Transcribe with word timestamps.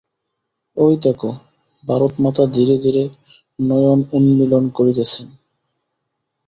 ঐ 0.77 0.85
দেখ, 1.03 1.19
ভারতমাতা 1.83 2.43
ধীরে 2.47 2.75
ধীরে 2.77 3.03
নয়ন 3.59 3.99
উন্মীলন 4.11 4.63
করিতেছেন। 4.69 5.27